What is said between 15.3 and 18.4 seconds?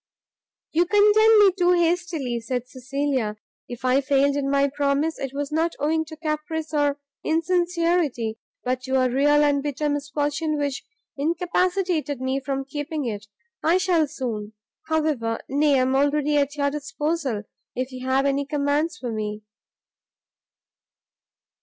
nay, I am already at your disposal, if you have